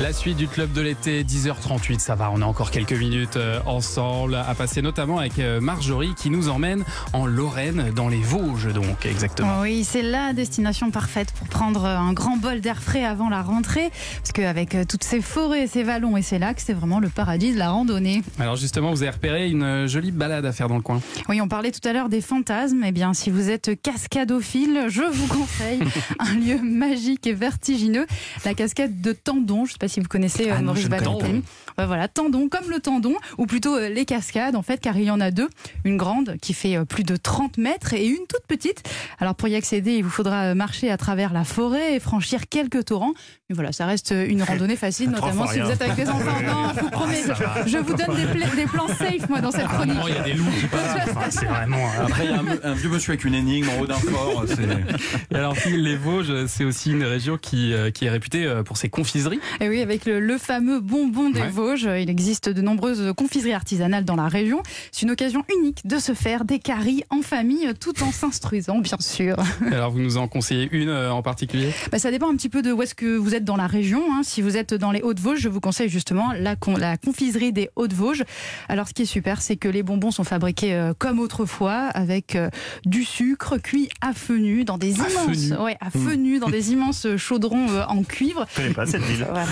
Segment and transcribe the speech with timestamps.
[0.00, 3.60] La suite du club de l'été, 10h38, ça va, on a encore quelques minutes euh,
[3.66, 8.72] ensemble à passer, notamment avec euh, Marjorie qui nous emmène en Lorraine, dans les Vosges
[8.72, 9.60] donc, exactement.
[9.60, 13.90] Oui, c'est la destination parfaite pour prendre un grand bol d'air frais avant la rentrée,
[14.16, 17.52] parce qu'avec euh, toutes ces forêts, ces vallons et ces lacs, c'est vraiment le paradis
[17.52, 18.22] de la randonnée.
[18.38, 21.02] Alors justement, vous avez repéré une jolie balade à faire dans le coin.
[21.28, 22.84] Oui, on parlait tout à l'heure des fantasmes.
[22.86, 25.80] Eh bien, si vous êtes cascadophile, je vous conseille
[26.18, 28.06] un lieu magique et vertigineux,
[28.46, 29.66] la cascade de Tendon.
[29.66, 31.40] Je ne sais pas si vous connaissez euh, Ah Maurice Valentin.
[31.76, 35.10] Voilà, Tendon, comme le tendon, ou plutôt euh, les cascades, en fait, car il y
[35.10, 35.48] en a deux.
[35.84, 38.82] Une grande qui fait euh, plus de 30 mètres et une toute petite.
[39.18, 42.84] Alors, pour y accéder, il vous faudra marcher à travers la forêt et franchir quelques
[42.86, 43.12] torrents.
[43.48, 46.20] Mais voilà, ça reste une randonnée facile, notamment si vous êtes avec des enfants.
[46.50, 49.50] Non, je vous promets, je, je vous donne des, pla- des plans safe, moi, dans
[49.50, 49.96] cette chronique.
[50.08, 51.08] il y a des loups qui passent.
[51.10, 51.76] Enfin, c'est vraiment.
[51.78, 54.44] euh, Après, il y a un, vieux monsieur avec une énigme en haut d'un fort.
[55.30, 59.40] Et alors, les Vosges, c'est aussi une région qui, qui est réputée pour ses confiseries.
[59.60, 61.48] Et oui, avec le, le fameux bonbon des Ouais.
[61.48, 64.62] Vosges, il existe de nombreuses confiseries artisanales dans la région.
[64.92, 68.98] C'est une occasion unique de se faire des caries en famille tout en s'instruisant, bien
[69.00, 69.36] sûr.
[69.70, 71.70] Et alors, vous nous en conseillez une euh, en particulier?
[71.90, 74.02] Bah, ça dépend un petit peu de où est-ce que vous êtes dans la région.
[74.12, 74.20] hein.
[74.22, 77.70] Si vous êtes dans les Hauts-de-Vosges, je vous conseille justement la, con- la confiserie des
[77.76, 78.24] Hauts-de-Vosges.
[78.68, 82.36] Alors, ce qui est super, c'est que les bonbons sont fabriqués euh, comme autrefois, avec
[82.36, 82.50] euh,
[82.84, 85.56] du sucre cuit à feu nu dans des À feu immenses, nu.
[85.56, 88.46] ouais, à feu nu, dans des immenses chaudrons euh, en cuivre.
[88.54, 89.26] Je connais pas cette ville.
[89.30, 89.46] Voilà.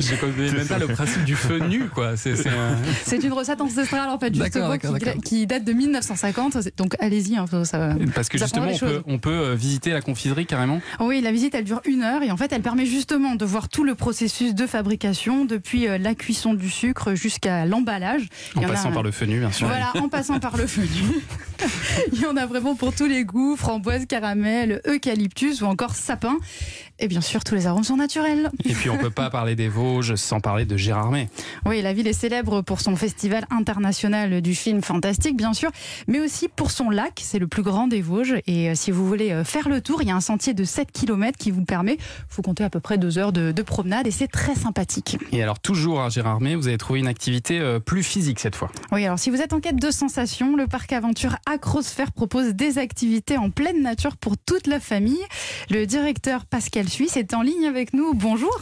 [0.00, 2.16] Je connais même pas le principe du feu nu, quoi.
[2.16, 5.22] C'est c'est un- C'est une recette ancestrale en fait D'accord, justement d'accord, qui, d'accord.
[5.22, 6.62] qui date de 1950.
[6.62, 7.90] C'est- Donc allez-y, hein, ça.
[8.14, 10.80] Parce que Ça justement, on peut, on peut euh, visiter la confiserie carrément?
[11.00, 13.68] Oui, la visite elle dure une heure et en fait elle permet justement de voir
[13.68, 18.22] tout le processus de fabrication depuis euh, la cuisson du sucre jusqu'à l'emballage.
[18.56, 19.66] En passant par le feu nu, bien sûr.
[19.66, 21.20] Voilà, en passant par le feu nu.
[22.12, 26.36] Il y en a vraiment pour tous les goûts, framboise, caramel, eucalyptus ou encore sapin.
[27.00, 28.50] Et bien sûr, tous les arômes sont naturels.
[28.64, 31.28] Et puis, on peut pas parler des Vosges sans parler de Gérard May.
[31.64, 35.70] Oui, la ville est célèbre pour son festival international du film fantastique, bien sûr,
[36.08, 37.20] mais aussi pour son lac.
[37.22, 38.34] C'est le plus grand des Vosges.
[38.46, 40.64] Et euh, si vous voulez euh, faire le tour, il y a un sentier de
[40.64, 41.98] 7 km qui vous permet,
[42.28, 45.18] faut compter à peu près deux heures de, de promenade et c'est très sympathique.
[45.30, 48.56] Et alors, toujours à Gérard May, vous avez trouvé une activité euh, plus physique cette
[48.56, 48.70] fois.
[48.90, 52.78] Oui, alors si vous êtes en quête de sensations, le parc aventure Acrosphère propose des
[52.78, 55.22] activités en pleine nature pour toute la famille.
[55.70, 58.14] Le directeur Pascal Suisse est en ligne avec nous.
[58.14, 58.56] Bonjour.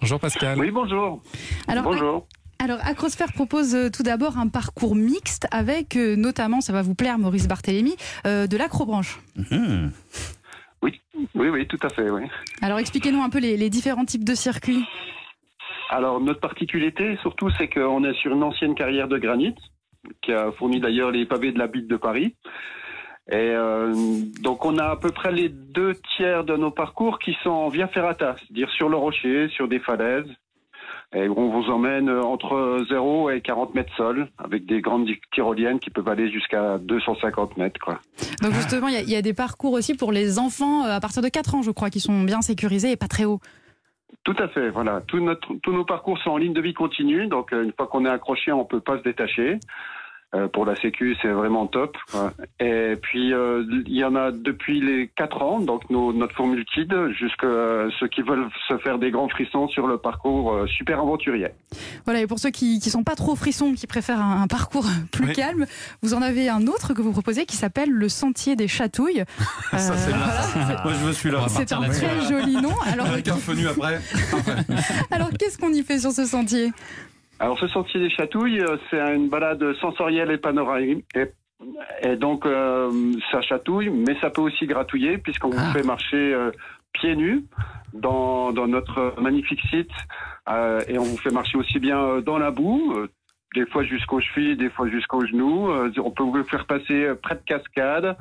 [0.00, 0.58] Bonjour Pascal.
[0.58, 1.22] Oui, bonjour.
[1.68, 2.26] Alors, bonjour.
[2.58, 6.94] Alors, Acrosphère propose euh, tout d'abord un parcours mixte avec euh, notamment, ça va vous
[6.94, 9.18] plaire, Maurice Barthélémy, euh, de l'acrobranche.
[9.36, 9.92] Mhm.
[10.82, 11.00] Oui,
[11.34, 12.22] oui, oui, tout à fait, oui.
[12.60, 14.84] Alors, expliquez-nous un peu les, les différents types de circuits.
[15.90, 19.54] Alors, notre particularité, surtout, c'est qu'on est sur une ancienne carrière de granit,
[20.22, 22.34] qui a fourni d'ailleurs les pavés de la bite de Paris.
[23.28, 23.92] Et euh,
[24.42, 27.68] donc, on a à peu près les deux tiers de nos parcours qui sont en
[27.68, 30.26] via ferrata, c'est-à-dire sur le rocher, sur des falaises.
[31.12, 35.90] Et on vous emmène entre 0 et 40 mètres sol, avec des grandes tyroliennes qui
[35.90, 37.98] peuvent aller jusqu'à 250 mètres, quoi.
[38.42, 40.90] Donc, justement, il y a- il y, a des parcours aussi pour les enfants euh,
[40.96, 43.40] à partir de 4 ans, je crois, qui sont bien sécurisés et pas très hauts.
[44.24, 45.00] Tout à fait, voilà.
[45.08, 47.86] Tout notre, tous nos parcours sont en ligne de vie continue, donc euh, une fois
[47.88, 49.58] qu'on est accroché, on peut pas se détacher.
[50.32, 51.96] Euh, pour la Sécu, c'est vraiment top.
[52.60, 56.64] Et puis, euh, il y en a depuis les 4 ans, donc nos, notre formule
[56.72, 60.66] Kid, jusqu'à euh, ceux qui veulent se faire des grands frissons sur le parcours euh,
[60.68, 61.48] super aventurier.
[62.04, 64.86] Voilà, et pour ceux qui, qui sont pas trop frissons, qui préfèrent un, un parcours
[65.12, 65.32] plus Oui.
[65.32, 65.66] calme,
[66.02, 69.24] vous en avez un autre que vous proposez qui s'appelle le Sentier des Chatouilles.
[69.72, 70.82] Ça, c'est voilà.
[70.84, 71.38] Moi, je veux celui-là.
[71.40, 72.74] On va C'est un très joli nom.
[72.86, 73.98] Alors, Avec un feu nu après.
[75.10, 76.70] alors qu'est-ce qu'on y fait sur ce sentier?
[77.40, 81.06] Alors, ce sentier des chatouilles, euh, c'est une balade sensorielle et panoramique.
[82.02, 82.90] Et, donc, euh,
[83.32, 85.56] ça chatouille, mais ça peut aussi gratouiller, puisqu'on Ah.
[85.64, 86.50] vous fait marcher euh,
[86.92, 87.44] pieds nus
[87.94, 89.90] dans, dans notre magnifique site.
[90.50, 93.08] Euh, et on vous fait marcher aussi bien euh, dans la boue, euh,
[93.54, 95.70] des fois jusqu'aux chevilles, des fois jusqu'aux genoux.
[95.70, 98.16] Euh, on peut vous faire passer euh, près de cascades.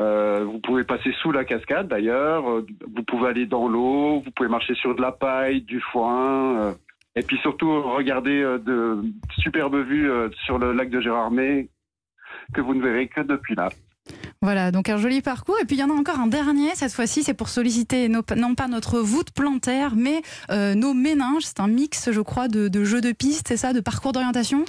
[0.00, 2.44] Euh, vous pouvez passer sous la cascade d'ailleurs.
[2.44, 4.20] Vous pouvez aller dans l'eau.
[4.24, 6.74] Vous pouvez marcher sur de la paille, du foin.
[7.16, 9.02] Et puis surtout, regardez euh, de
[9.38, 11.68] superbes vues euh, sur le lac de Gérardmer
[12.52, 13.68] que vous ne verrez que depuis là.
[14.42, 15.56] Voilà, donc un joli parcours.
[15.62, 16.74] Et puis il y en a encore un dernier.
[16.74, 20.20] Cette fois-ci, c'est pour solliciter nos- non pas notre voûte plantaire, mais
[20.50, 21.44] euh, nos méninges.
[21.44, 24.64] C'est un mix, je crois, de, de jeux de piste, c'est ça, de parcours d'orientation?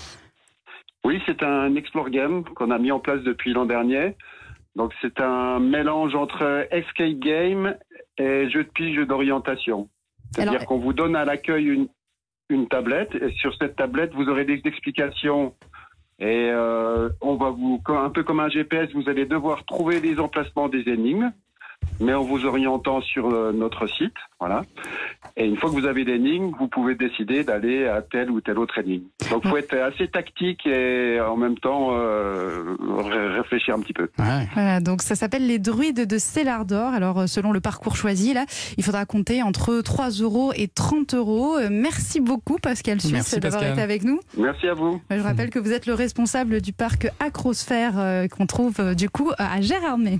[1.03, 4.15] Oui, c'est un Explore Game qu'on a mis en place depuis l'an dernier.
[4.75, 7.75] Donc c'est un mélange entre escape game
[8.17, 9.89] et jeu de piste, jeu d'orientation.
[10.33, 11.87] C'est-à-dire qu'on vous donne à l'accueil une,
[12.49, 15.53] une tablette et sur cette tablette, vous aurez des explications
[16.19, 20.19] et euh, on va vous, un peu comme un GPS, vous allez devoir trouver les
[20.19, 21.31] emplacements des énigmes.
[21.99, 24.13] Mais en vous orientant sur euh, notre site.
[24.39, 24.63] Voilà.
[25.37, 28.59] Et une fois que vous avez l'énigme, vous pouvez décider d'aller à tel ou tel
[28.59, 29.05] autre énigme.
[29.31, 33.93] Donc, il faut être assez tactique et en même temps euh, ré- réfléchir un petit
[33.93, 34.09] peu.
[34.19, 34.47] Ouais.
[34.53, 36.93] Voilà, donc ça s'appelle les druides de Célardor.
[36.93, 38.45] Alors euh, selon le parcours choisi, là,
[38.77, 41.57] il faudra compter entre 3 euros et 30 euros.
[41.71, 44.19] Merci beaucoup Pascal Suisse Merci, d'avoir été avec nous.
[44.37, 45.01] Merci à vous.
[45.09, 49.09] Je rappelle que vous êtes le responsable du parc Acrosphère euh, qu'on trouve euh, du
[49.09, 50.19] coup à Gérardmer.